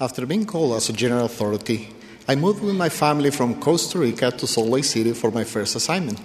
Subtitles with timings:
[0.00, 1.88] After being called as a general authority,
[2.26, 5.76] I moved with my family from Costa Rica to Salt Lake City for my first
[5.76, 6.20] assignment.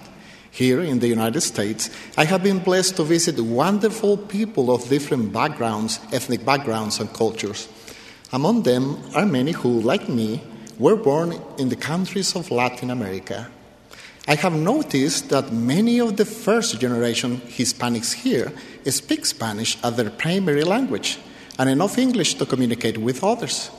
[0.50, 5.32] Here in the United States, I have been blessed to visit wonderful people of different
[5.32, 7.68] backgrounds, ethnic backgrounds, and cultures.
[8.32, 10.42] Among them are many who, like me,
[10.76, 13.48] were born in the countries of Latin America.
[14.26, 18.52] I have noticed that many of the first generation Hispanics here
[18.86, 21.20] speak Spanish as their primary language
[21.58, 23.70] and enough English to communicate with others.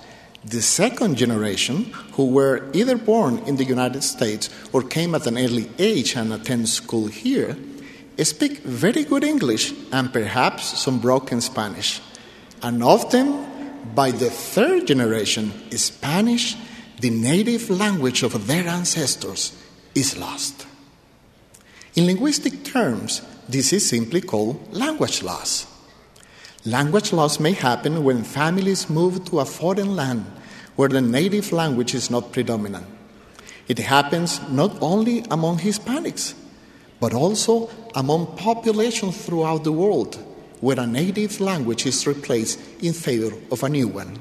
[0.44, 5.38] The second generation, who were either born in the United States or came at an
[5.38, 7.56] early age and attend school here,
[8.24, 12.02] speak very good English and perhaps some broken Spanish.
[12.64, 13.46] And often,
[13.96, 16.56] by the third generation, Spanish,
[17.00, 19.54] the native language of their ancestors,
[19.94, 20.66] is lost.
[21.96, 25.68] In linguistic terms, this is simply called language loss.
[26.66, 30.26] Language loss may happen when families move to a foreign land
[30.76, 32.86] where the native language is not predominant.
[33.68, 36.36] It happens not only among Hispanics,
[37.00, 40.24] but also among populations throughout the world
[40.60, 44.20] where a native language is replaced in favor of a new one.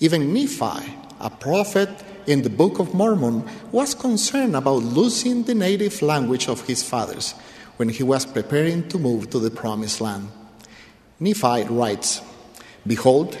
[0.00, 1.88] Even Nephi, a prophet
[2.26, 7.32] in the Book of Mormon, was concerned about losing the native language of his fathers
[7.76, 10.28] when he was preparing to move to the Promised Land.
[11.20, 12.22] Nephi writes
[12.86, 13.36] Behold,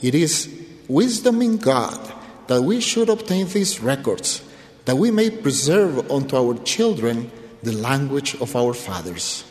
[0.00, 0.48] it is
[0.88, 1.98] wisdom in God
[2.46, 4.42] that we should obtain these records,
[4.86, 7.30] that we may preserve unto our children
[7.62, 9.44] the language of our fathers.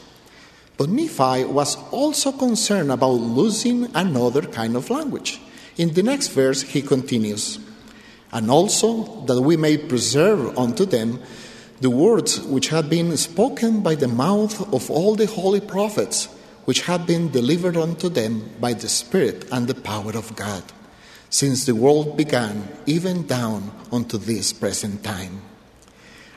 [0.78, 5.40] But Nephi was also concerned about losing another kind of language.
[5.78, 7.60] In the next verse, he continues,
[8.32, 11.22] and also that we may preserve unto them
[11.82, 16.28] the words which had been spoken by the mouth of all the holy prophets
[16.70, 20.62] which had been delivered unto them by the Spirit and the power of God,
[21.32, 25.42] since the world began, even down unto this present time.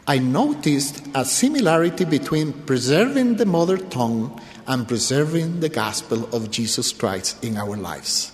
[0.06, 6.94] I noticed a similarity between preserving the mother tongue and preserving the gospel of Jesus
[6.94, 8.32] Christ in our lives.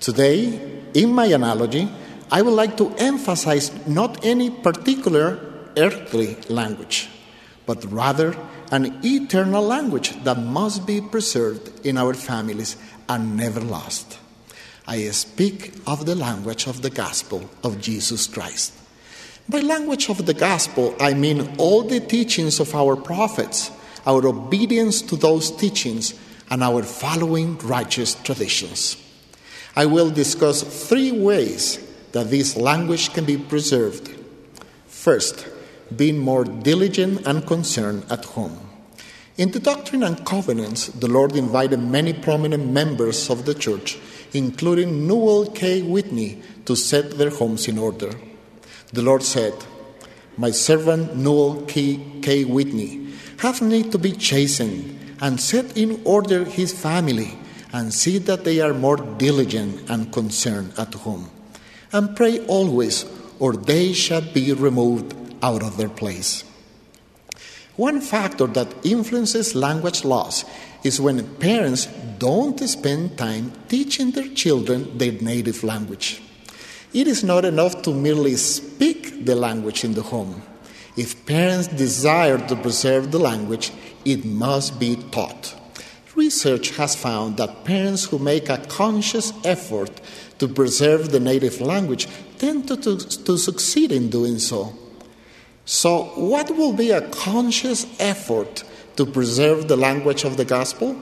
[0.00, 0.60] Today,
[0.92, 1.88] in my analogy,
[2.30, 5.40] I would like to emphasize not any particular
[5.78, 7.08] earthly language,
[7.66, 8.36] but rather
[8.72, 12.76] an eternal language that must be preserved in our families
[13.08, 14.18] and never lost.
[14.86, 18.72] I speak of the language of the gospel of Jesus Christ.
[19.48, 23.70] By language of the gospel, I mean all the teachings of our prophets,
[24.06, 26.14] our obedience to those teachings,
[26.50, 28.96] and our following righteous traditions.
[29.74, 31.78] I will discuss three ways
[32.12, 34.08] that this language can be preserved.
[34.86, 35.46] First,
[35.94, 38.58] being more diligent and concerned at home.
[39.36, 43.98] In the Doctrine and Covenants, the Lord invited many prominent members of the church,
[44.32, 45.82] including Newel K.
[45.82, 48.10] Whitney, to set their homes in order.
[48.92, 49.52] The Lord said,
[50.38, 52.00] My servant Newel K.
[52.22, 52.44] K.
[52.44, 57.38] Whitney hath need to be chastened and set in order his family
[57.72, 61.28] and see that they are more diligent and concerned at home.
[61.92, 63.04] And pray always,
[63.38, 65.14] or they shall be removed
[65.46, 66.44] out of their place.
[67.76, 70.44] One factor that influences language loss
[70.82, 71.86] is when parents
[72.18, 76.22] don't spend time teaching their children their native language.
[76.92, 80.42] It is not enough to merely speak the language in the home.
[80.96, 83.70] If parents desire to preserve the language,
[84.04, 85.54] it must be taught.
[86.14, 89.90] Research has found that parents who make a conscious effort
[90.38, 92.08] to preserve the native language
[92.38, 94.72] tend to, to, to succeed in doing so.
[95.66, 98.62] So, what will be a conscious effort
[98.94, 100.96] to preserve the language of the gospel?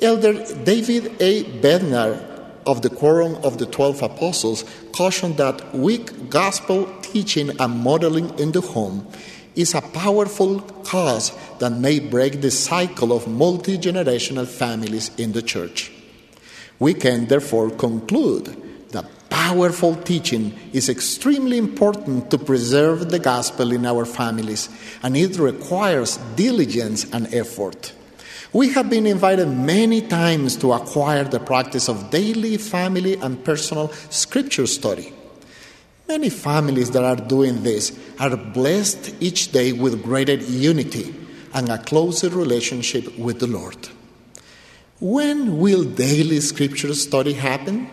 [0.00, 1.42] Elder David A.
[1.42, 2.22] Bednar
[2.64, 8.52] of the Quorum of the Twelve Apostles cautioned that weak gospel teaching and modeling in
[8.52, 9.04] the home
[9.56, 15.42] is a powerful cause that may break the cycle of multi generational families in the
[15.42, 15.90] church.
[16.78, 18.54] We can therefore conclude
[18.92, 19.06] that
[19.48, 24.68] powerful teaching is extremely important to preserve the gospel in our families,
[25.02, 27.94] and it requires diligence and effort.
[28.52, 33.88] We have been invited many times to acquire the practice of daily family and personal
[34.10, 35.14] scripture study.
[36.06, 41.14] Many families that are doing this are blessed each day with greater unity
[41.54, 43.88] and a closer relationship with the Lord.
[45.00, 47.88] When will daily scripture study happen?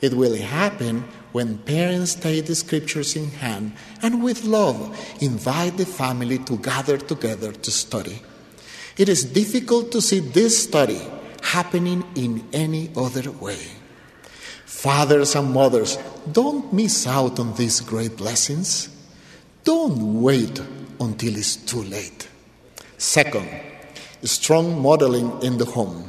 [0.00, 5.86] It will happen when parents take the scriptures in hand and with love invite the
[5.86, 8.22] family to gather together to study.
[8.96, 11.00] It is difficult to see this study
[11.42, 13.60] happening in any other way.
[14.64, 15.98] Fathers and mothers,
[16.30, 18.88] don't miss out on these great blessings.
[19.64, 20.60] Don't wait
[20.98, 22.28] until it's too late.
[22.96, 23.48] Second,
[24.22, 26.08] strong modeling in the home.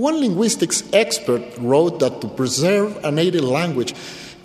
[0.00, 3.92] One linguistics expert wrote that to preserve a native language,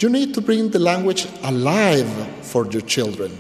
[0.02, 2.12] you need to bring the language alive
[2.42, 3.32] for your children.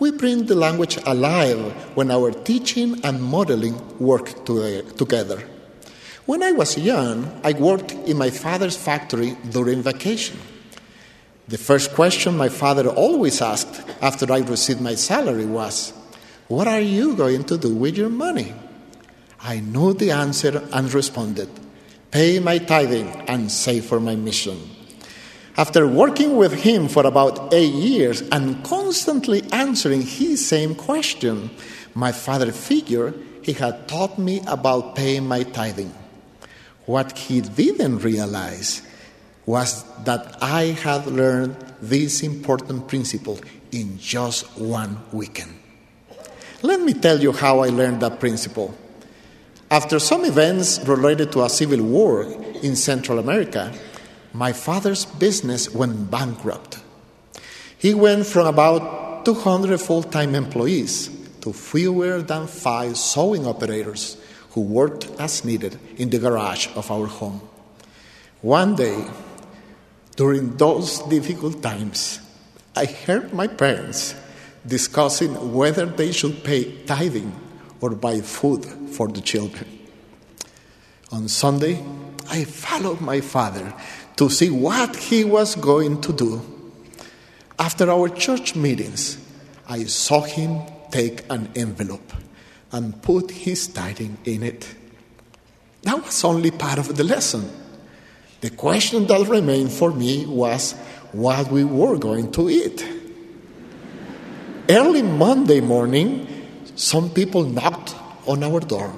[0.00, 1.60] We bring the language alive
[1.94, 5.44] when our teaching and modeling work uh, together.
[6.26, 10.40] When I was young, I worked in my father's factory during vacation.
[11.46, 15.92] The first question my father always asked after I received my salary was,
[16.48, 18.52] What are you going to do with your money?
[19.44, 21.50] I knew the answer and responded,
[22.10, 24.58] Pay my tithing and save for my mission.
[25.58, 31.50] After working with him for about eight years and constantly answering his same question,
[31.94, 35.92] my father figured he had taught me about paying my tithing.
[36.86, 38.80] What he didn't realize
[39.44, 43.38] was that I had learned this important principle
[43.72, 45.54] in just one weekend.
[46.62, 48.74] Let me tell you how I learned that principle.
[49.70, 52.24] After some events related to a civil war
[52.62, 53.72] in Central America,
[54.32, 56.78] my father's business went bankrupt.
[57.78, 61.08] He went from about 200 full time employees
[61.40, 64.16] to fewer than five sewing operators
[64.50, 67.40] who worked as needed in the garage of our home.
[68.42, 69.06] One day,
[70.16, 72.20] during those difficult times,
[72.76, 74.14] I heard my parents
[74.66, 77.32] discussing whether they should pay tithing
[77.84, 79.68] or buy food for the children.
[81.12, 81.84] On Sunday,
[82.30, 83.74] I followed my father
[84.16, 86.40] to see what he was going to do.
[87.58, 89.18] After our church meetings,
[89.68, 92.10] I saw him take an envelope
[92.72, 94.74] and put his tithing in it.
[95.82, 97.50] That was only part of the lesson.
[98.40, 100.72] The question that remained for me was
[101.12, 102.82] what we were going to eat.
[104.70, 106.34] Early Monday morning,
[106.76, 107.73] some people knocked
[108.26, 108.94] on our door.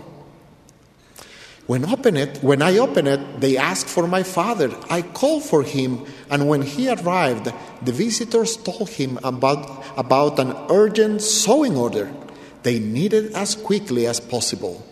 [1.66, 4.70] When, open it, when I opened it, they asked for my father.
[4.88, 7.52] I called for him, and when he arrived,
[7.82, 12.12] the visitors told him about, about an urgent sewing order
[12.62, 14.84] they needed as quickly as possible.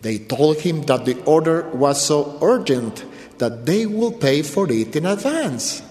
[0.00, 3.04] They told him that the order was so urgent
[3.38, 5.82] that they will pay for it in advance.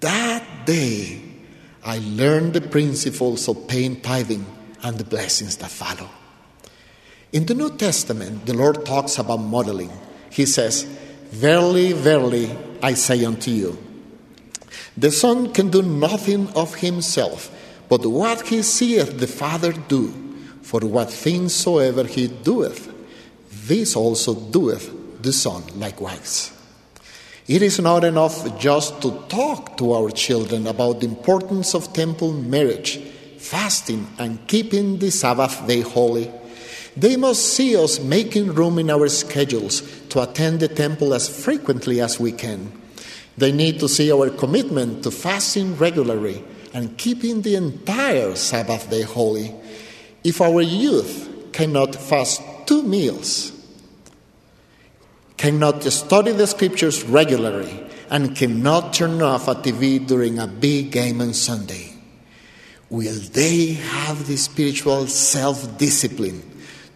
[0.00, 1.22] That day,
[1.82, 4.44] I learned the principles of paying tithing
[4.82, 6.08] and the blessings that follow.
[7.32, 9.92] In the New Testament, the Lord talks about modeling.
[10.30, 10.82] He says,
[11.30, 12.50] Verily, verily,
[12.82, 13.78] I say unto you,
[14.96, 17.50] the Son can do nothing of himself
[17.90, 20.14] but what he seeth the Father do,
[20.62, 22.88] for what things soever he doeth,
[23.66, 24.88] this also doeth
[25.20, 26.52] the Son likewise.
[27.48, 32.32] It is not enough just to talk to our children about the importance of temple
[32.32, 32.98] marriage,
[33.38, 36.30] fasting, and keeping the Sabbath day holy.
[36.96, 42.00] They must see us making room in our schedules to attend the temple as frequently
[42.00, 42.72] as we can.
[43.38, 46.44] They need to see our commitment to fasting regularly
[46.74, 49.54] and keeping the entire Sabbath day holy.
[50.24, 53.52] If our youth cannot fast two meals,
[55.36, 61.20] cannot study the scriptures regularly, and cannot turn off a TV during a big game
[61.20, 61.94] on Sunday,
[62.90, 66.42] will they have the spiritual self discipline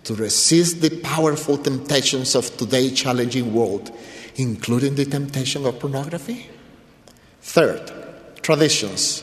[0.05, 3.91] to resist the powerful temptations of today's challenging world,
[4.37, 6.49] including the temptation of pornography?
[7.41, 7.91] Third,
[8.43, 9.23] traditions.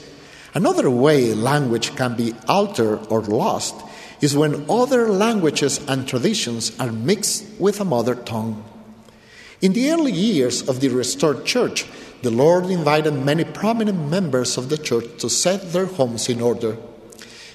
[0.53, 3.75] Another way language can be altered or lost
[4.21, 8.63] is when other languages and traditions are mixed with a mother tongue.
[9.61, 11.85] In the early years of the restored church,
[12.21, 16.77] the Lord invited many prominent members of the church to set their homes in order.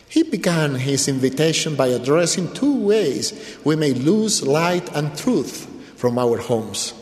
[0.08, 6.18] He began his invitation by addressing two ways we may lose light and truth from
[6.18, 6.94] our homes.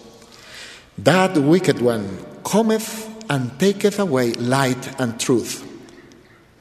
[0.99, 5.63] That wicked one cometh and taketh away light and truth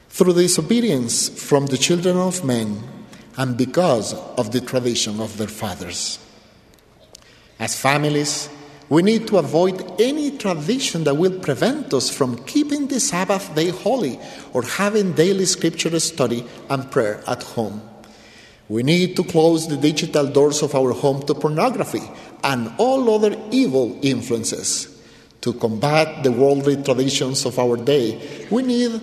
[0.08, 2.82] through disobedience from the children of men
[3.36, 6.18] and because of the tradition of their fathers.
[7.58, 8.48] As families,
[8.88, 13.70] we need to avoid any tradition that will prevent us from keeping the Sabbath day
[13.70, 14.18] holy
[14.52, 17.80] or having daily scripture study and prayer at home.
[18.68, 22.02] We need to close the digital doors of our home to pornography
[22.42, 24.90] and all other evil influences.
[25.42, 29.00] To combat the worldly traditions of our day, we need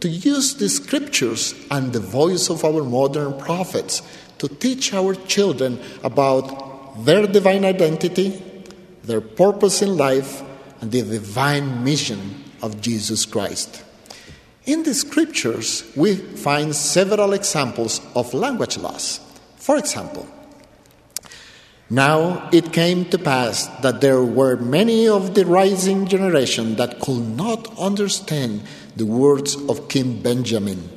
[0.00, 4.02] to use the scriptures and the voice of our modern prophets
[4.38, 8.42] to teach our children about their divine identity,
[9.04, 10.42] their purpose in life,
[10.80, 13.84] and the divine mission of Jesus Christ.
[14.64, 19.20] In the scriptures, we find several examples of language loss.
[19.56, 20.26] For example,
[21.90, 27.36] now it came to pass that there were many of the rising generation that could
[27.36, 28.62] not understand
[28.96, 30.88] the words of King Benjamin,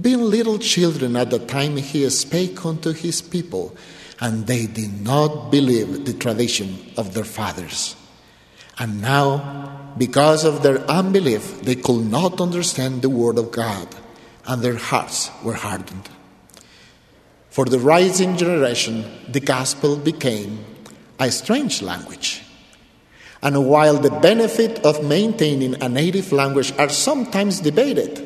[0.00, 3.74] being little children at the time he spake unto his people,
[4.20, 7.94] and they did not believe the tradition of their fathers.
[8.78, 13.88] And now, because of their unbelief, they could not understand the word of God,
[14.46, 16.08] and their hearts were hardened.
[17.50, 20.64] For the rising generation, the gospel became
[21.18, 22.42] a strange language.
[23.42, 28.24] And while the benefit of maintaining a native language are sometimes debated,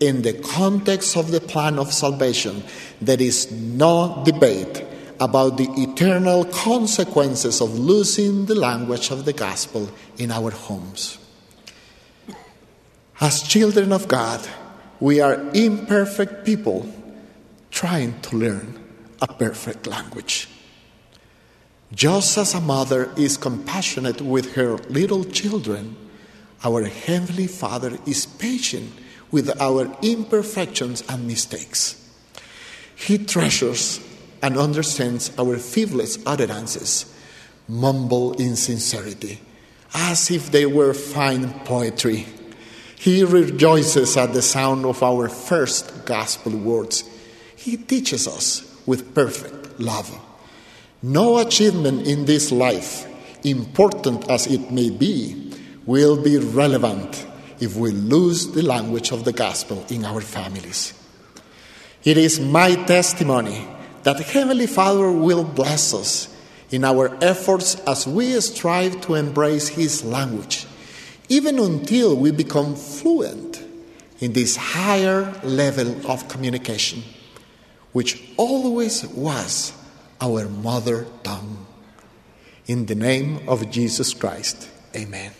[0.00, 2.64] in the context of the plan of salvation,
[3.00, 4.84] there is no debate
[5.22, 9.88] about the eternal consequences of losing the language of the gospel
[10.18, 11.16] in our homes.
[13.20, 14.40] As children of God,
[14.98, 16.92] we are imperfect people
[17.70, 18.82] trying to learn
[19.20, 20.48] a perfect language.
[21.94, 25.96] Just as a mother is compassionate with her little children,
[26.64, 28.90] our Heavenly Father is patient
[29.30, 31.94] with our imperfections and mistakes.
[32.96, 34.00] He treasures
[34.42, 37.06] and understands our feeblest utterances,
[37.68, 39.40] mumble insincerity,
[39.94, 42.26] as if they were fine poetry.
[42.98, 47.04] He rejoices at the sound of our first gospel words
[47.62, 50.10] he teaches us with perfect love.
[51.00, 53.06] No achievement in this life,
[53.44, 55.52] important as it may be,
[55.86, 57.26] will be relevant
[57.60, 60.92] if we lose the language of the gospel in our families.
[62.02, 63.64] It is my testimony
[64.02, 66.28] that Heavenly Father will bless us
[66.70, 70.66] in our efforts as we strive to embrace His language,
[71.28, 73.62] even until we become fluent
[74.20, 77.02] in this higher level of communication
[77.92, 79.72] which always was
[80.20, 81.66] our mother tongue.
[82.66, 85.32] In the name of Jesus Christ, amen.